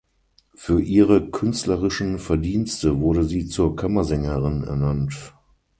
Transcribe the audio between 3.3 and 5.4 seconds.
zur Kammersängerin ernannt.